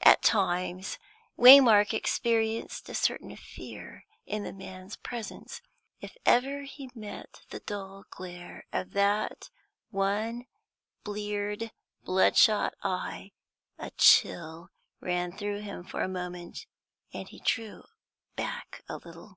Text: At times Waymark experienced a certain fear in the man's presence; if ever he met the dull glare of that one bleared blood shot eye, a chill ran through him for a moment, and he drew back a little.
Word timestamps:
At 0.00 0.22
times 0.22 0.98
Waymark 1.38 1.92
experienced 1.92 2.88
a 2.88 2.94
certain 2.94 3.36
fear 3.36 4.06
in 4.24 4.42
the 4.42 4.54
man's 4.54 4.96
presence; 4.96 5.60
if 6.00 6.16
ever 6.24 6.62
he 6.62 6.88
met 6.94 7.42
the 7.50 7.60
dull 7.60 8.06
glare 8.08 8.64
of 8.72 8.92
that 8.92 9.50
one 9.90 10.46
bleared 11.04 11.72
blood 12.02 12.38
shot 12.38 12.72
eye, 12.82 13.32
a 13.78 13.90
chill 13.98 14.70
ran 14.98 15.30
through 15.36 15.60
him 15.60 15.84
for 15.84 16.00
a 16.02 16.08
moment, 16.08 16.64
and 17.12 17.28
he 17.28 17.40
drew 17.40 17.82
back 18.36 18.82
a 18.88 18.96
little. 18.96 19.36